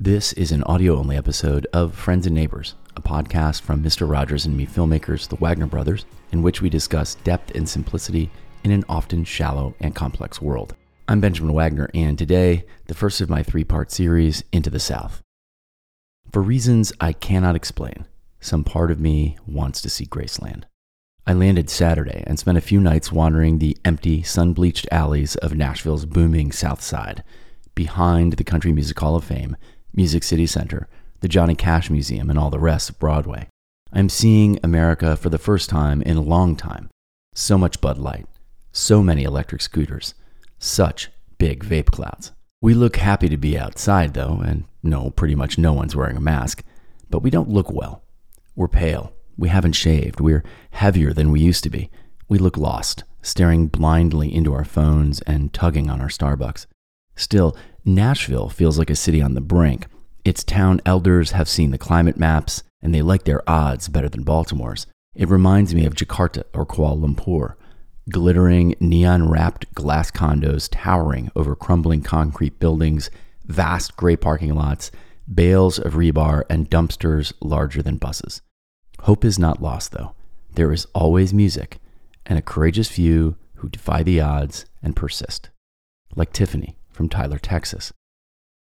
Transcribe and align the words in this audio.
This 0.00 0.32
is 0.34 0.52
an 0.52 0.62
audio 0.62 0.96
only 0.96 1.16
episode 1.16 1.66
of 1.72 1.92
Friends 1.92 2.24
and 2.24 2.32
Neighbors, 2.32 2.76
a 2.94 3.02
podcast 3.02 3.62
from 3.62 3.82
Mr. 3.82 4.08
Rogers 4.08 4.46
and 4.46 4.56
me 4.56 4.64
filmmakers, 4.64 5.26
the 5.26 5.34
Wagner 5.34 5.66
brothers, 5.66 6.06
in 6.30 6.40
which 6.40 6.62
we 6.62 6.70
discuss 6.70 7.16
depth 7.16 7.56
and 7.56 7.68
simplicity 7.68 8.30
in 8.62 8.70
an 8.70 8.84
often 8.88 9.24
shallow 9.24 9.74
and 9.80 9.96
complex 9.96 10.40
world. 10.40 10.76
I'm 11.08 11.20
Benjamin 11.20 11.52
Wagner, 11.52 11.90
and 11.94 12.16
today, 12.16 12.64
the 12.86 12.94
first 12.94 13.20
of 13.20 13.28
my 13.28 13.42
three 13.42 13.64
part 13.64 13.90
series, 13.90 14.44
Into 14.52 14.70
the 14.70 14.78
South. 14.78 15.20
For 16.30 16.42
reasons 16.42 16.92
I 17.00 17.12
cannot 17.12 17.56
explain, 17.56 18.06
some 18.38 18.62
part 18.62 18.92
of 18.92 19.00
me 19.00 19.36
wants 19.48 19.82
to 19.82 19.90
see 19.90 20.06
Graceland. 20.06 20.62
I 21.26 21.32
landed 21.32 21.68
Saturday 21.68 22.22
and 22.24 22.38
spent 22.38 22.56
a 22.56 22.60
few 22.60 22.80
nights 22.80 23.10
wandering 23.10 23.58
the 23.58 23.76
empty, 23.84 24.22
sun 24.22 24.52
bleached 24.52 24.86
alleys 24.92 25.34
of 25.34 25.56
Nashville's 25.56 26.06
booming 26.06 26.52
South 26.52 26.82
Side, 26.82 27.24
behind 27.74 28.34
the 28.34 28.44
Country 28.44 28.70
Music 28.70 28.96
Hall 29.00 29.16
of 29.16 29.24
Fame 29.24 29.56
Music 29.94 30.22
City 30.22 30.46
Center, 30.46 30.88
the 31.20 31.28
Johnny 31.28 31.54
Cash 31.54 31.90
Museum, 31.90 32.30
and 32.30 32.38
all 32.38 32.50
the 32.50 32.58
rest 32.58 32.90
of 32.90 32.98
Broadway. 32.98 33.48
I'm 33.92 34.08
seeing 34.08 34.58
America 34.62 35.16
for 35.16 35.30
the 35.30 35.38
first 35.38 35.70
time 35.70 36.02
in 36.02 36.16
a 36.16 36.22
long 36.22 36.56
time. 36.56 36.90
So 37.34 37.56
much 37.56 37.80
Bud 37.80 37.98
Light, 37.98 38.26
so 38.72 39.02
many 39.02 39.24
electric 39.24 39.62
scooters, 39.62 40.14
such 40.58 41.08
big 41.38 41.64
vape 41.64 41.90
clouds. 41.90 42.32
We 42.60 42.74
look 42.74 42.96
happy 42.96 43.28
to 43.28 43.36
be 43.36 43.58
outside, 43.58 44.14
though, 44.14 44.42
and 44.44 44.64
no, 44.82 45.10
pretty 45.10 45.34
much 45.34 45.58
no 45.58 45.72
one's 45.72 45.94
wearing 45.94 46.16
a 46.16 46.20
mask, 46.20 46.64
but 47.08 47.22
we 47.22 47.30
don't 47.30 47.48
look 47.48 47.70
well. 47.70 48.02
We're 48.56 48.68
pale. 48.68 49.12
We 49.36 49.48
haven't 49.48 49.74
shaved. 49.74 50.20
We're 50.20 50.42
heavier 50.72 51.12
than 51.12 51.30
we 51.30 51.40
used 51.40 51.62
to 51.62 51.70
be. 51.70 51.90
We 52.28 52.38
look 52.38 52.56
lost, 52.56 53.04
staring 53.22 53.68
blindly 53.68 54.34
into 54.34 54.52
our 54.52 54.64
phones 54.64 55.20
and 55.22 55.52
tugging 55.52 55.88
on 55.88 56.00
our 56.00 56.08
Starbucks. 56.08 56.66
Still, 57.18 57.56
Nashville 57.84 58.48
feels 58.48 58.78
like 58.78 58.90
a 58.90 58.96
city 58.96 59.20
on 59.20 59.34
the 59.34 59.40
brink. 59.40 59.88
Its 60.24 60.44
town 60.44 60.80
elders 60.86 61.32
have 61.32 61.48
seen 61.48 61.72
the 61.72 61.78
climate 61.78 62.16
maps, 62.16 62.62
and 62.80 62.94
they 62.94 63.02
like 63.02 63.24
their 63.24 63.42
odds 63.50 63.88
better 63.88 64.08
than 64.08 64.24
Baltimore's. 64.24 64.86
It 65.16 65.28
reminds 65.28 65.74
me 65.74 65.84
of 65.84 65.96
Jakarta 65.96 66.44
or 66.54 66.64
Kuala 66.64 67.00
Lumpur. 67.00 67.54
Glittering, 68.08 68.76
neon 68.78 69.28
wrapped 69.28 69.74
glass 69.74 70.12
condos 70.12 70.68
towering 70.70 71.28
over 71.34 71.56
crumbling 71.56 72.02
concrete 72.02 72.60
buildings, 72.60 73.10
vast 73.44 73.96
gray 73.96 74.14
parking 74.14 74.54
lots, 74.54 74.92
bales 75.32 75.80
of 75.80 75.94
rebar, 75.94 76.44
and 76.48 76.70
dumpsters 76.70 77.32
larger 77.40 77.82
than 77.82 77.96
buses. 77.96 78.42
Hope 79.00 79.24
is 79.24 79.40
not 79.40 79.60
lost, 79.60 79.90
though. 79.90 80.14
There 80.54 80.72
is 80.72 80.86
always 80.94 81.34
music 81.34 81.78
and 82.24 82.38
a 82.38 82.42
courageous 82.42 82.88
few 82.88 83.36
who 83.56 83.68
defy 83.68 84.04
the 84.04 84.20
odds 84.20 84.66
and 84.84 84.94
persist, 84.94 85.50
like 86.14 86.32
Tiffany 86.32 86.77
from 86.98 87.08
Tyler, 87.08 87.38
Texas. 87.38 87.92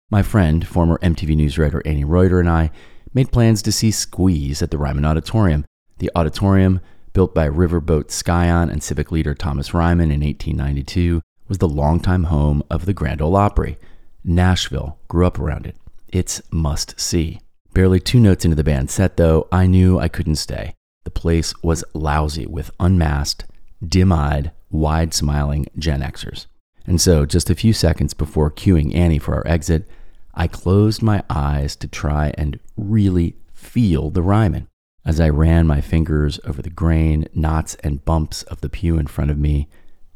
My 0.09 0.23
friend, 0.23 0.65
former 0.65 0.97
MTV 0.99 1.35
News 1.35 1.59
writer 1.59 1.83
Annie 1.85 2.05
Reuter, 2.05 2.39
and 2.39 2.49
I 2.49 2.71
made 3.13 3.33
plans 3.33 3.63
to 3.63 3.73
see 3.73 3.91
Squeeze 3.91 4.63
at 4.63 4.71
the 4.71 4.79
Ryman 4.79 5.05
Auditorium. 5.05 5.65
The 5.99 6.09
auditorium, 6.15 6.81
built 7.15 7.35
by 7.35 7.49
Riverboat 7.49 8.13
Scion 8.13 8.71
and 8.71 8.81
civic 8.81 9.11
leader 9.11 9.35
Thomas 9.35 9.75
Ryman 9.75 10.13
in 10.13 10.21
1892, 10.21 11.21
was 11.49 11.59
the 11.59 11.69
longtime 11.69 12.25
home 12.25 12.63
of 12.71 12.87
the 12.87 12.95
Grand 12.95 13.21
Ole 13.21 13.35
Opry. 13.35 13.77
Nashville 14.23 14.99
grew 15.09 15.27
up 15.27 15.41
around 15.41 15.67
it. 15.67 15.75
It's 16.09 16.41
must 16.53 17.01
see. 17.01 17.41
Barely 17.75 17.99
two 17.99 18.21
notes 18.21 18.45
into 18.45 18.55
the 18.55 18.63
band 18.63 18.89
set, 18.89 19.17
though, 19.17 19.49
I 19.51 19.67
knew 19.67 19.99
I 19.99 20.07
couldn't 20.07 20.37
stay. 20.37 20.75
The 21.03 21.11
place 21.11 21.55
was 21.61 21.83
lousy 21.93 22.47
with 22.47 22.71
unmasked, 22.79 23.47
dim 23.85 24.13
eyed, 24.13 24.53
wide 24.71 25.13
smiling 25.13 25.67
Gen 25.77 26.03
Xers. 26.03 26.47
And 26.87 27.01
so, 27.01 27.25
just 27.27 27.51
a 27.51 27.55
few 27.55 27.73
seconds 27.73 28.15
before 28.15 28.51
cueing 28.51 28.95
Annie 28.95 29.19
for 29.19 29.35
our 29.35 29.47
exit, 29.47 29.89
I 30.35 30.49
closed 30.49 31.03
my 31.03 31.23
eyes 31.31 31.77
to 31.77 31.89
try 31.89 32.33
and 32.37 32.59
really 32.77 33.37
feel 33.53 34.11
the 34.11 34.23
Ryman. 34.23 34.69
As 35.05 35.21
I 35.21 35.29
ran 35.29 35.67
my 35.67 35.81
fingers 35.81 36.39
over 36.45 36.63
the 36.63 36.71
grain, 36.71 37.27
knots, 37.35 37.75
and 37.77 38.05
bumps 38.05 38.43
of 38.45 38.61
the 38.61 38.69
pew 38.69 38.99
in 38.99 39.07
front 39.07 39.31
of 39.31 39.39
me, 39.39 39.69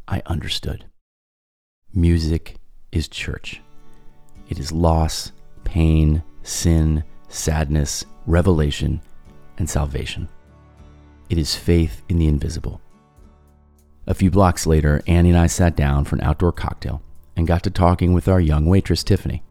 I 0.09 0.22
understood. 0.26 0.84
Music 1.93 2.56
is 2.93 3.09
church. 3.09 3.60
It 4.49 4.59
is 4.59 4.71
loss, 4.71 5.32
pain, 5.65 6.22
sin, 6.43 7.03
sadness, 7.28 8.05
revelation, 8.26 9.00
and 9.59 9.69
salvation. 9.69 10.28
It 11.28 11.38
is 11.38 11.56
faith 11.56 12.03
in 12.09 12.19
the 12.19 12.28
invisible. 12.28 12.81
A 14.06 14.15
few 14.15 14.31
blocks 14.31 14.67
later, 14.67 15.03
Annie 15.06 15.31
and 15.31 15.39
I 15.39 15.49
sat 15.49 15.75
down 15.75 16.05
for 16.05 16.15
an 16.17 16.22
outdoor 16.22 16.53
cocktail 16.53 17.03
and 17.37 17.47
got 17.47 17.62
to 17.65 17.71
talking 17.71 18.12
with 18.12 18.28
our 18.28 18.41
young 18.41 18.67
waitress, 18.67 19.03
Tiffany. 19.03 19.43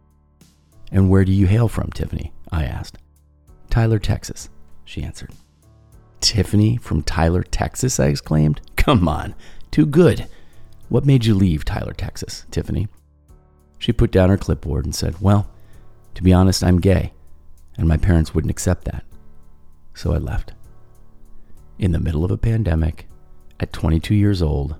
And 0.90 1.10
where 1.10 1.24
do 1.24 1.32
you 1.32 1.46
hail 1.46 1.68
from, 1.68 1.90
Tiffany? 1.90 2.32
I 2.50 2.64
asked. 2.64 2.98
Tyler, 3.68 3.98
Texas, 3.98 4.48
she 4.84 5.02
answered. 5.02 5.32
Tiffany 6.20 6.78
from 6.78 7.02
Tyler, 7.02 7.42
Texas? 7.42 8.00
I 8.00 8.06
exclaimed. 8.06 8.60
Come 8.76 9.08
on, 9.08 9.34
too 9.70 9.84
good. 9.84 10.26
What 10.88 11.04
made 11.04 11.26
you 11.26 11.34
leave 11.34 11.64
Tyler, 11.64 11.92
Texas, 11.92 12.46
Tiffany? 12.50 12.88
She 13.78 13.92
put 13.92 14.10
down 14.10 14.30
her 14.30 14.38
clipboard 14.38 14.84
and 14.84 14.94
said, 14.94 15.20
Well, 15.20 15.50
to 16.14 16.22
be 16.22 16.32
honest, 16.32 16.64
I'm 16.64 16.80
gay, 16.80 17.12
and 17.76 17.86
my 17.86 17.96
parents 17.98 18.34
wouldn't 18.34 18.50
accept 18.50 18.84
that. 18.86 19.04
So 19.92 20.14
I 20.14 20.18
left. 20.18 20.52
In 21.78 21.92
the 21.92 22.00
middle 22.00 22.24
of 22.24 22.30
a 22.30 22.38
pandemic, 22.38 23.06
at 23.60 23.72
22 23.72 24.14
years 24.14 24.42
old 24.42 24.76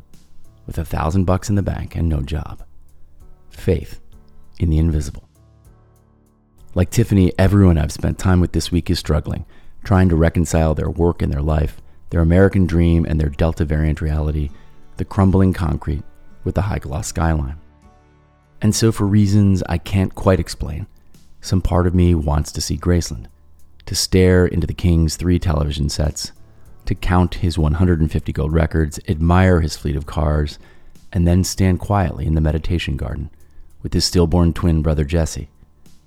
with 0.66 0.78
a 0.78 0.84
thousand 0.84 1.24
bucks 1.24 1.48
in 1.48 1.54
the 1.54 1.62
bank 1.62 1.96
and 1.96 2.08
no 2.08 2.20
job. 2.20 2.62
Faith 3.50 4.00
in 4.58 4.70
the 4.70 4.78
invisible. 4.78 5.28
Like 6.74 6.90
Tiffany, 6.90 7.32
everyone 7.38 7.78
I've 7.78 7.92
spent 7.92 8.18
time 8.18 8.40
with 8.40 8.52
this 8.52 8.70
week 8.70 8.90
is 8.90 8.98
struggling, 8.98 9.46
trying 9.84 10.08
to 10.10 10.16
reconcile 10.16 10.74
their 10.74 10.90
work 10.90 11.22
and 11.22 11.32
their 11.32 11.42
life, 11.42 11.80
their 12.10 12.20
American 12.20 12.66
dream 12.66 13.06
and 13.06 13.20
their 13.20 13.30
Delta 13.30 13.64
variant 13.64 14.00
reality, 14.00 14.50
the 14.96 15.04
crumbling 15.04 15.52
concrete 15.52 16.02
with 16.44 16.54
the 16.54 16.62
high 16.62 16.78
gloss 16.78 17.08
skyline. 17.08 17.58
And 18.60 18.74
so, 18.74 18.92
for 18.92 19.06
reasons 19.06 19.62
I 19.68 19.78
can't 19.78 20.14
quite 20.14 20.40
explain, 20.40 20.86
some 21.40 21.60
part 21.60 21.86
of 21.86 21.94
me 21.94 22.14
wants 22.14 22.52
to 22.52 22.60
see 22.60 22.76
Graceland, 22.76 23.26
to 23.86 23.94
stare 23.94 24.46
into 24.46 24.66
the 24.66 24.74
King's 24.74 25.16
three 25.16 25.38
television 25.38 25.88
sets 25.88 26.32
to 26.86 26.94
count 26.94 27.36
his 27.36 27.58
150 27.58 28.32
gold 28.32 28.52
records, 28.52 28.98
admire 29.08 29.60
his 29.60 29.76
fleet 29.76 29.96
of 29.96 30.06
cars, 30.06 30.58
and 31.12 31.26
then 31.26 31.44
stand 31.44 31.80
quietly 31.80 32.26
in 32.26 32.34
the 32.34 32.40
meditation 32.40 32.96
garden 32.96 33.30
with 33.82 33.92
his 33.92 34.04
stillborn 34.04 34.52
twin 34.52 34.82
brother 34.82 35.04
Jesse, 35.04 35.48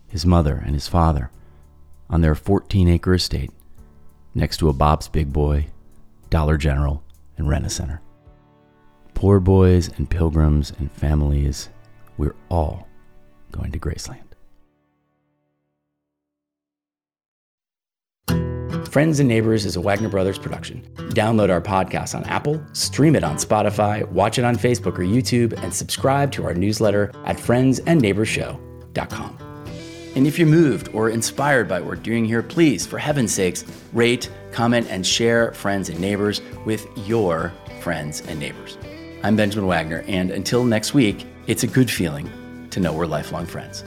his 0.08 0.26
mother, 0.26 0.62
and 0.66 0.74
his 0.74 0.88
father 0.88 1.30
on 2.10 2.22
their 2.22 2.36
14 2.36 2.90
acre 2.90 3.14
estate 3.14 3.52
next 4.34 4.58
to 4.58 4.70
a 4.70 4.74
Bob's 4.74 5.08
Big 5.08 5.32
Boy, 5.32 5.68
Dollar 6.30 6.58
General, 6.58 7.04
and 7.38 7.48
Rent 7.48 7.72
Center. 7.72 8.02
Poor 9.14 9.40
boys 9.40 9.90
and 9.98 10.10
pilgrims 10.10 10.72
and 10.80 10.92
families, 10.92 11.70
we're 12.18 12.36
all 12.50 12.88
going 13.52 13.72
to 13.72 13.80
Graceland. 13.80 14.29
Friends 18.90 19.20
and 19.20 19.30
Neighbors 19.30 19.68
is 19.68 19.76
a 19.76 19.82
Wagner 19.82 20.10
Brothers 20.10 20.40
production. 20.40 20.82
Download 21.10 21.52
our 21.52 21.62
podcast 21.62 22.16
on 22.16 22.24
Apple, 22.24 22.60
stream 22.74 23.16
it 23.16 23.24
on 23.24 23.36
Spotify, 23.36 24.04
watch 24.10 24.40
it 24.40 24.44
on 24.44 24.56
Facebook 24.56 24.98
or 24.98 25.04
YouTube, 25.04 25.54
and 25.62 25.72
subscribe 25.72 26.32
to 26.32 26.44
our 26.44 26.56
newsletter 26.56 27.12
at 27.26 27.38
friendsandneighborsshow.com. 27.38 29.38
And 30.16 30.26
if 30.26 30.40
you're 30.40 30.48
moved 30.48 30.90
or 30.92 31.12
inspired 31.12 31.68
by 31.68 31.82
what 31.82 31.88
we're 31.88 31.98
doing 31.98 32.26
here, 32.26 32.42
please, 32.42 32.88
for 32.88 32.98
heaven's 32.98 33.32
sakes, 33.32 33.64
rate, 33.94 34.32
comment, 34.52 34.88
and 34.90 35.06
share 35.06 35.54
Friends 35.54 35.90
and 35.90 36.00
Neighbors 36.00 36.42
with 36.66 36.88
your 37.08 37.54
friends 37.82 38.22
and 38.22 38.40
neighbors. 38.40 38.80
I'm 39.22 39.36
Benjamin 39.36 39.68
Wagner, 39.68 40.04
and 40.08 40.32
until 40.32 40.64
next 40.64 40.96
week, 40.96 41.28
it's 41.46 41.62
a 41.62 41.68
good 41.68 41.92
feeling 41.92 42.68
to 42.72 42.80
know 42.80 42.92
we're 42.92 43.06
lifelong 43.06 43.46
friends. 43.46 43.84